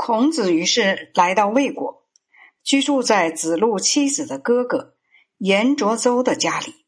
[0.00, 2.04] 孔子于是来到魏国，
[2.62, 4.94] 居住在子路妻子的哥哥
[5.38, 6.86] 颜卓周的家里。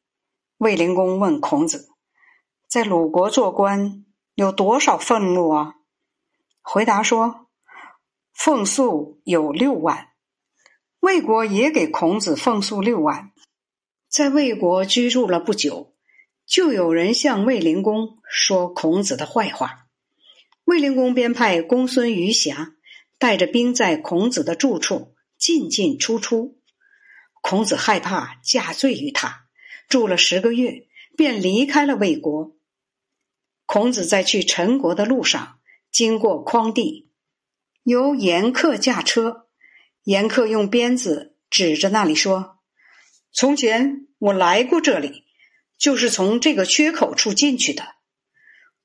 [0.59, 1.89] 卫灵公问孔子
[2.71, 5.75] ：“在鲁国做官有多少俸禄啊？”
[6.63, 7.49] 回答说
[8.33, 10.11] ：“俸禄有六万。”
[11.01, 13.33] 魏国也给孔子俸禄六万。
[14.09, 15.95] 在魏国居住了不久，
[16.47, 19.89] 就有人向卫灵公说孔子的坏话。
[20.65, 22.75] 卫灵公便派公孙于瑕。
[23.21, 26.59] 带着兵在孔子的住处进进出出，
[27.43, 29.45] 孔子害怕嫁罪于他，
[29.91, 30.89] 住了十个月，
[31.19, 32.57] 便离开了魏国。
[33.67, 35.59] 孔子在去陈国的路上，
[35.93, 37.11] 经过匡地，
[37.83, 39.49] 由严客驾车，
[40.05, 42.59] 严客用鞭子指着那里说
[43.33, 45.25] ：“从前我来过这里，
[45.77, 47.85] 就是从这个缺口处进去的。”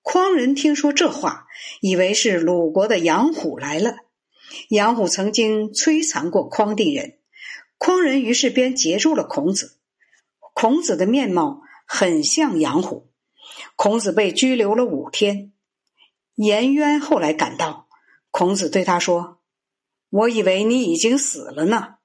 [0.04, 1.48] 匡人听说这话，
[1.80, 3.96] 以为是鲁国的杨虎来了。
[4.70, 7.20] 杨虎曾经摧残过匡地人，
[7.78, 9.78] 匡人于是便截住了孔子。
[10.54, 13.10] 孔子的面貌很像杨虎，
[13.76, 15.52] 孔子被拘留了五天。
[16.36, 17.88] 颜渊后来赶到，
[18.32, 19.40] 孔子对他说
[20.10, 21.96] ：“我以为你已经死了呢。”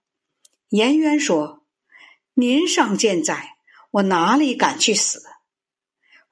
[0.70, 1.64] 颜渊说
[2.34, 3.56] ：“您尚健在，
[3.90, 5.22] 我哪里敢去死？”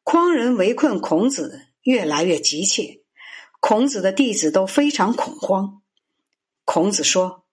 [0.05, 3.03] 匡人围困孔子，越来越急切，
[3.61, 5.83] 孔子的弟子都非常恐慌。
[6.71, 7.47] 孔子说：“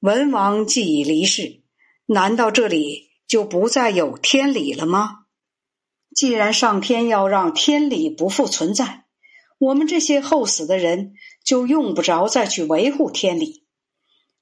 [0.00, 1.62] 文王既已离世，
[2.04, 5.20] 难道这里就不再有天理了吗？
[6.14, 9.06] 既然上天要让天理不复存在，
[9.56, 13.64] 我们这些后死的人就用不着再去维护天理。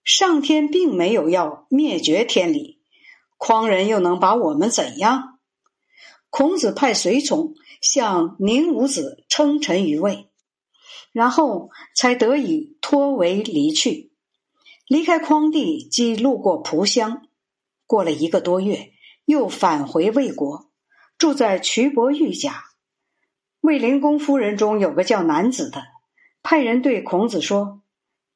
[0.02, 2.83] 上天并没有要灭绝天理，
[3.36, 5.39] 匡人又能把我们怎样？”
[6.30, 10.30] 孔子派随从向宁武子称臣于魏。
[11.12, 14.12] 然后才得以脱围离去，
[14.86, 17.27] 离开匡地，即路过蒲乡。
[17.86, 18.92] 过了一个多月，
[19.25, 20.70] 又返回魏国，
[21.18, 22.64] 住在瞿伯玉家。
[23.61, 25.83] 卫灵公夫人中有个叫男子的，
[26.42, 27.83] 派人对孔子说：“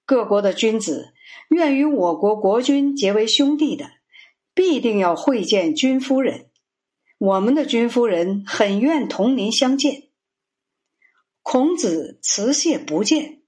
[0.05, 1.15] 各国的君子
[1.49, 3.87] 愿与我国国君结为兄弟的，
[4.53, 6.51] 必定要会见君夫人。
[7.19, 10.04] 我们的君夫人很愿同您相见。”
[11.45, 13.43] 孔子辞谢不见，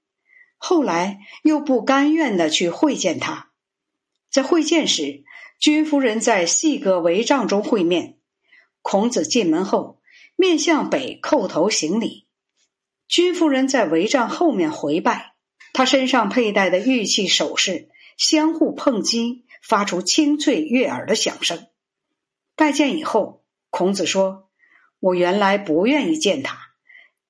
[0.58, 3.50] 后来又不甘愿的去会见他。
[4.30, 5.24] 在会见时，
[5.58, 8.18] 君夫人在细格帷帐中会面。
[8.82, 9.98] 孔子进门后，
[10.36, 12.28] 面向北叩头行礼。
[13.08, 15.32] 君夫人在帷帐后面回拜，
[15.72, 21.66] 他身上佩戴的玉器首饰相互碰击，发出清脆悦耳的响声。
[22.56, 24.50] 拜见以后，孔子说
[25.00, 26.58] ：“我原来不愿意见他。”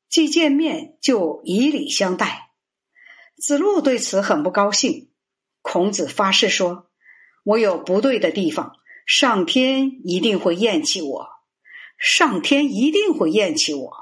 [0.08, 2.50] 既见面就以礼相待，
[3.36, 5.10] 子路对此很不高兴。
[5.62, 6.88] 孔子发誓说
[7.44, 11.28] ：“我有不对的地方，上天一定会厌弃我。
[11.98, 13.92] 上天一定会厌弃我。”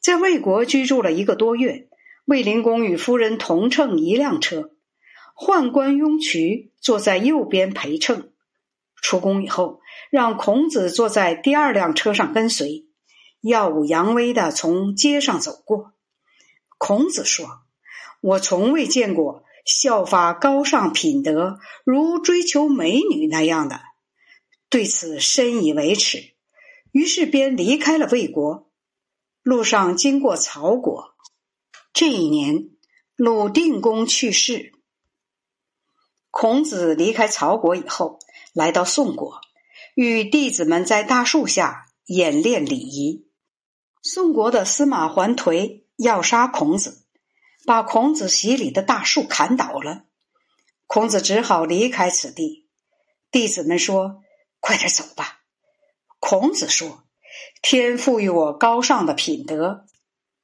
[0.00, 1.88] 在魏国居住了一个多月，
[2.26, 4.70] 卫灵公与夫人同乘一辆车，
[5.34, 8.30] 宦官雍渠坐在右边陪乘。
[9.02, 9.80] 出宫以后，
[10.10, 12.85] 让孔子坐在第二辆车上跟随。
[13.40, 15.92] 耀武扬威的从街上走过，
[16.78, 17.62] 孔子说
[18.20, 23.80] ：“我从未见过效法高尚品德如追求美女那样的，
[24.68, 26.34] 对此深以为耻。”
[26.92, 28.70] 于是便离开了魏国。
[29.42, 31.14] 路上经过曹国，
[31.92, 32.70] 这一年
[33.14, 34.72] 鲁定公去世。
[36.30, 38.18] 孔子离开曹国以后，
[38.54, 39.40] 来到宋国，
[39.94, 43.25] 与弟子们在大树下演练礼仪。
[44.08, 47.04] 宋国的司马桓颓要杀孔子，
[47.64, 50.04] 把孔子洗礼的大树砍倒了。
[50.86, 52.68] 孔子只好离开此地。
[53.32, 54.22] 弟子们说
[54.60, 55.40] ：“快点走吧。”
[56.20, 57.02] 孔子说
[57.62, 59.86] ：“天赋予我高尚的品德，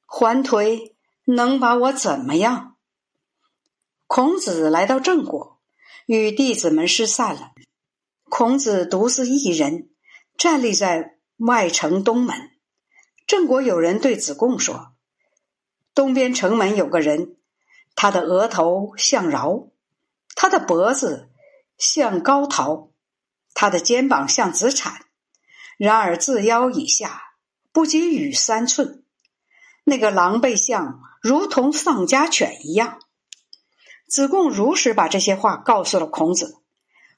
[0.05, 0.91] 桓颓
[1.23, 2.75] 能把我怎么样？”
[4.07, 5.61] 孔子来到郑国，
[6.05, 7.53] 与弟子们失散了。
[8.25, 9.89] 孔子独自一人
[10.37, 12.49] 站立在外城东门。
[13.33, 14.93] 郑国有人对子贡说
[15.95, 17.35] ：“东边城门有个人，
[17.95, 19.69] 他的额头像饶，
[20.35, 21.31] 他的脖子
[21.75, 22.91] 像高陶，
[23.55, 25.07] 他的肩膀像子产，
[25.79, 27.23] 然而自腰以下
[27.71, 29.03] 不及羽三寸。
[29.83, 32.99] 那个狼狈相如同丧家犬一样。”
[34.07, 36.57] 子贡如实把这些话告诉了孔子。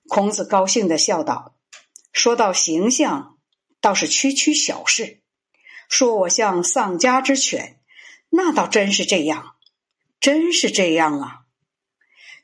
[0.07, 1.57] 孔子高兴的笑道
[2.13, 3.37] ：“说到形象，
[3.81, 5.21] 倒是区区小事。”
[5.89, 7.79] 说我像丧家之犬，
[8.29, 9.53] 那倒真是这样。
[10.21, 11.41] 真是这样啊！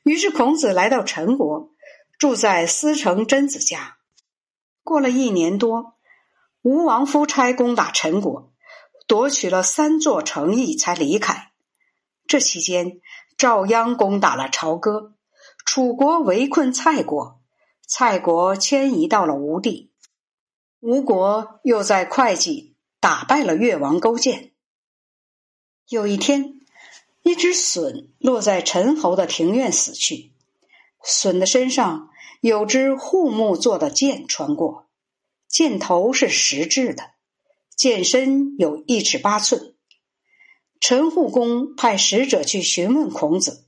[0.04, 1.72] 于是孔子来到陈国，
[2.16, 3.96] 住在司城贞子家。
[4.84, 5.96] 过了一年多，
[6.60, 8.52] 吴王夫差攻打陈国，
[9.08, 11.50] 夺取了三座城邑，才离开。
[12.28, 13.00] 这期间，
[13.36, 15.14] 赵鞅攻打了朝歌，
[15.64, 17.40] 楚国围困蔡国，
[17.84, 19.90] 蔡国迁移到了吴地。
[20.78, 22.71] 吴国又在会稽
[23.02, 24.52] 打败了越王勾践。
[25.88, 26.60] 有一天，
[27.22, 30.32] 一只隼落在陈侯的庭院死去，
[31.02, 32.10] 隼的身上
[32.40, 34.86] 有支护木做的剑穿过，
[35.48, 37.10] 箭头是石制的，
[37.76, 39.74] 剑身有一尺八寸。
[40.78, 43.66] 陈护公派使者去询问孔子，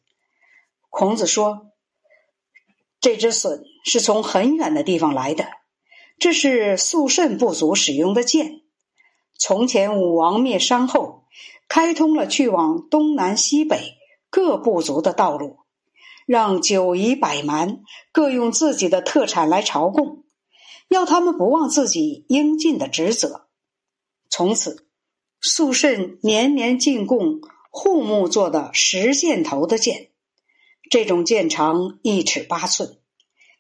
[0.90, 1.72] 孔子说
[3.00, 5.44] ：“这只隼是从很远的地方来的。”
[6.20, 8.60] 这是肃慎部族使用的箭。
[9.38, 11.25] 从前武王灭商后，
[11.69, 13.94] 开通了去往东南西北
[14.31, 15.58] 各部族的道路，
[16.26, 17.82] 让九夷百蛮
[18.12, 20.25] 各用自己的特产来朝贡，
[20.88, 23.48] 要他们不忘自己应尽的职责。
[24.31, 24.86] 从此，
[25.40, 27.40] 肃慎年年进贡
[27.70, 30.10] 护木做的石箭头的剑，
[30.90, 32.98] 这种剑长一尺八寸。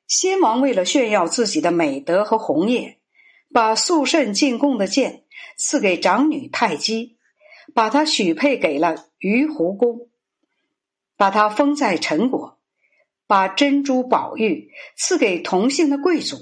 [0.06, 3.00] 先王为了炫耀自己的美德和宏业，
[3.52, 5.23] 把肃慎进贡的剑
[5.56, 7.16] 赐给长女太姬，
[7.74, 10.08] 把她许配给了于胡公，
[11.16, 12.58] 把她封在陈国，
[13.26, 16.36] 把珍珠宝玉赐给同姓的贵族，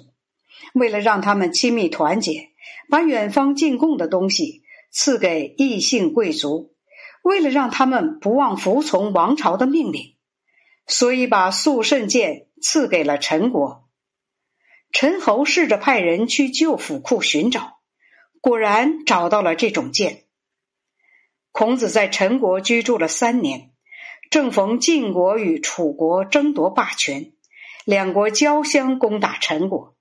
[0.75, 2.50] 为了让他们亲密团结，
[2.88, 6.75] 把远方进贡的东西赐给异姓贵族，
[7.23, 10.17] 为了让他们不忘服从王朝的命令。
[10.88, 13.88] 所以，把肃慎剑赐给了陈国。
[14.91, 17.79] 陈侯试着派人去旧府库寻找，
[18.43, 20.25] 果然找到了这种剑。
[21.53, 23.71] 孔子在陈国居住了三年，
[24.31, 27.35] 正逢晋国与楚国争夺霸权，
[27.85, 29.97] 两国交相攻打陈国，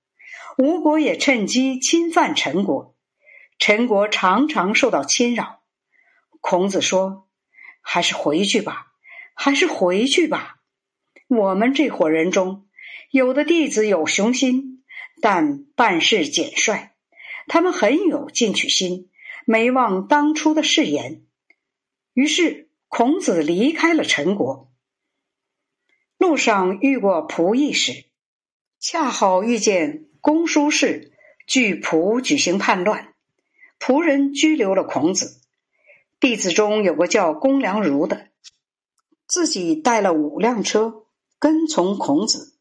[0.58, 2.96] 吴国也趁机侵犯陈国，
[3.60, 5.62] 陈国常常受到侵扰。
[6.40, 7.28] 孔子说
[7.80, 8.88] ：“还是回去吧，
[9.34, 10.56] 还是回去吧。”
[11.30, 12.66] 我们这伙人中，
[13.12, 14.82] 有的弟子有雄心，
[15.20, 16.91] 但办事简率。
[17.48, 19.10] 他们很有进取心，
[19.46, 21.22] 没忘当初的誓言。
[22.12, 24.70] 于是，孔子离开了陈国。
[26.18, 28.04] 路上遇过仆役时，
[28.78, 31.12] 恰好遇见公叔氏
[31.46, 33.14] 据仆举行叛乱，
[33.78, 35.40] 仆人拘留了孔子。
[36.20, 38.28] 弟子中有个叫公良如的，
[39.26, 41.00] 自己带了五辆车。
[41.38, 42.56] 跟从孔子，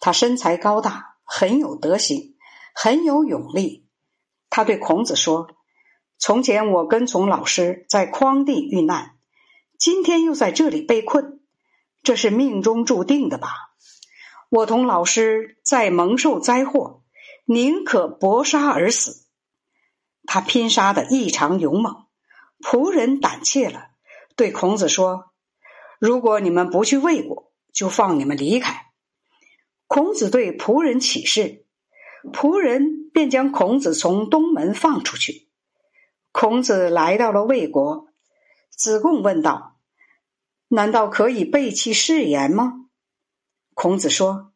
[0.00, 2.34] 他身材高大，很有德行，
[2.74, 3.85] 很有勇力。
[4.56, 5.50] 他对孔子说
[6.16, 9.18] ：“从前我跟从老师在匡地遇难，
[9.78, 11.42] 今天又在这里被困，
[12.02, 13.50] 这是命中注定的吧？
[14.48, 17.02] 我同老师在蒙受灾祸，
[17.44, 19.26] 宁可搏杀而死。”
[20.24, 22.06] 他拼杀的异常勇猛，
[22.58, 23.88] 仆人胆怯了，
[24.36, 25.34] 对孔子说
[26.00, 28.86] ：“如果你们不去魏国。”就放你们离开。
[29.86, 31.65] 孔子对仆人起誓，
[32.32, 35.48] 仆人便将孔子从东门放出去。
[36.32, 38.08] 孔子来到了魏国，
[38.70, 39.78] 子贡问道
[40.68, 42.88] ：“难道可以背弃誓言吗？”
[43.72, 44.52] 孔子说：“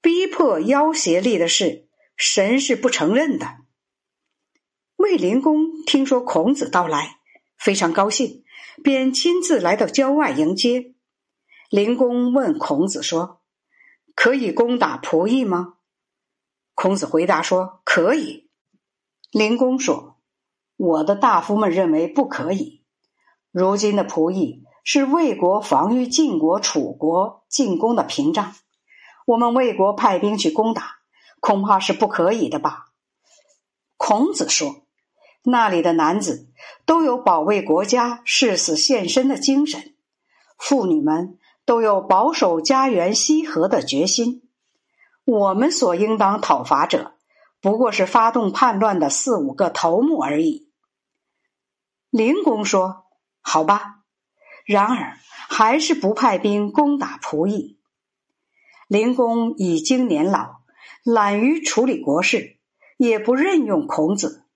[0.00, 3.58] 逼迫要挟立的事，神是不承认的。”
[4.96, 7.16] 卫灵公听说孔子到来，
[7.58, 8.44] 非常高兴，
[8.82, 10.94] 便亲自来到郊外迎接。
[11.70, 13.42] 灵公问孔子说
[14.14, 15.74] ：“可以攻打仆役吗？”
[16.82, 18.48] 孔子回答说：“可以。”
[19.32, 20.16] 灵公说
[20.78, 22.82] ：“我的大夫们认为不可以。
[23.50, 28.54] 如今的仆役是魏国防御晋国、楚国进攻的屏障，
[29.26, 31.00] 我们魏国派兵去攻打，
[31.38, 32.86] 恐怕是不可以的吧？”
[33.98, 34.86] 孔子说
[35.44, 36.48] ：“那里的男子
[36.86, 39.92] 都有保卫国家、誓死献身的精神，
[40.56, 44.49] 妇女们。”都有保守家园西河的决心。
[45.30, 47.12] 我们所应当讨伐者，
[47.60, 50.72] 不过是发动叛乱的四五个头目而已。
[52.10, 53.04] 灵公说
[53.40, 54.00] ：“好吧。”
[54.66, 55.16] 然而
[55.48, 57.78] 还是不派兵攻打仆役。
[58.88, 60.62] 灵公已经年老，
[61.04, 62.58] 懒于处理国事，
[62.98, 64.48] 也不任用孔子。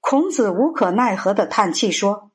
[0.00, 2.32] 孔子无可奈何的叹气说：“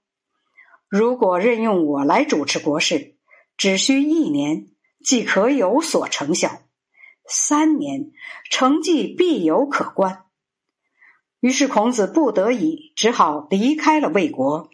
[0.90, 3.18] 如果任用我来主持国事。”
[3.56, 4.70] 只需一年，
[5.06, 6.64] 即可有所成效；
[7.32, 8.12] 三年，
[8.50, 10.26] 成绩必有可观。
[11.40, 14.70] 于是孔子不得已，只好离开了魏国。